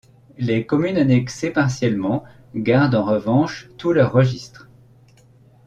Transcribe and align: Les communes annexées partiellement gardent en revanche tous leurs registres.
Les 0.39 0.65
communes 0.65 0.97
annexées 0.97 1.51
partiellement 1.51 2.23
gardent 2.55 2.95
en 2.95 3.05
revanche 3.05 3.69
tous 3.77 3.93
leurs 3.93 4.11
registres. 4.13 4.67